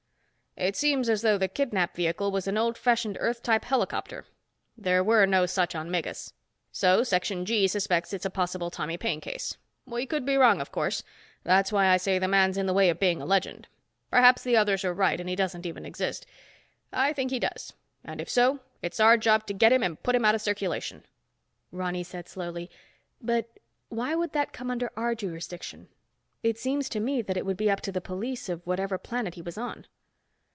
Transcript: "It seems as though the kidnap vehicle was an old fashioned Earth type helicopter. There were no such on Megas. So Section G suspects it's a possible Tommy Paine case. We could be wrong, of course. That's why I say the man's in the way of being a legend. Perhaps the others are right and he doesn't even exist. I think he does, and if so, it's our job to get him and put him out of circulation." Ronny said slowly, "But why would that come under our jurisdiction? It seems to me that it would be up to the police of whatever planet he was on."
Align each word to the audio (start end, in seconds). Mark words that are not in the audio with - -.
"It 0.57 0.75
seems 0.75 1.07
as 1.09 1.21
though 1.21 1.37
the 1.37 1.47
kidnap 1.47 1.95
vehicle 1.95 2.29
was 2.29 2.45
an 2.45 2.57
old 2.57 2.77
fashioned 2.77 3.15
Earth 3.21 3.41
type 3.41 3.63
helicopter. 3.63 4.25
There 4.77 5.01
were 5.03 5.25
no 5.25 5.45
such 5.45 5.75
on 5.75 5.89
Megas. 5.89 6.33
So 6.73 7.03
Section 7.03 7.45
G 7.45 7.67
suspects 7.69 8.11
it's 8.13 8.25
a 8.25 8.29
possible 8.29 8.69
Tommy 8.69 8.97
Paine 8.97 9.21
case. 9.21 9.55
We 9.85 10.05
could 10.05 10.25
be 10.25 10.35
wrong, 10.35 10.59
of 10.59 10.69
course. 10.71 11.03
That's 11.45 11.71
why 11.71 11.87
I 11.87 11.95
say 11.95 12.19
the 12.19 12.27
man's 12.27 12.57
in 12.57 12.65
the 12.65 12.73
way 12.73 12.89
of 12.89 12.99
being 12.99 13.21
a 13.21 13.25
legend. 13.25 13.69
Perhaps 14.11 14.43
the 14.43 14.57
others 14.57 14.83
are 14.83 14.93
right 14.93 15.19
and 15.21 15.29
he 15.29 15.37
doesn't 15.37 15.65
even 15.65 15.85
exist. 15.85 16.25
I 16.91 17.13
think 17.13 17.31
he 17.31 17.39
does, 17.39 17.73
and 18.03 18.19
if 18.19 18.29
so, 18.29 18.59
it's 18.83 18.99
our 18.99 19.15
job 19.17 19.47
to 19.47 19.53
get 19.53 19.71
him 19.71 19.81
and 19.83 20.03
put 20.03 20.15
him 20.15 20.25
out 20.25 20.35
of 20.35 20.41
circulation." 20.41 21.05
Ronny 21.71 22.03
said 22.03 22.27
slowly, 22.27 22.69
"But 23.21 23.49
why 23.87 24.15
would 24.15 24.33
that 24.33 24.53
come 24.53 24.69
under 24.69 24.91
our 24.97 25.15
jurisdiction? 25.15 25.87
It 26.43 26.59
seems 26.59 26.89
to 26.89 26.99
me 26.99 27.21
that 27.21 27.37
it 27.37 27.45
would 27.45 27.57
be 27.57 27.71
up 27.71 27.79
to 27.81 27.91
the 27.91 28.01
police 28.01 28.49
of 28.49 28.67
whatever 28.67 28.97
planet 28.97 29.35
he 29.35 29.41
was 29.41 29.57
on." 29.57 29.85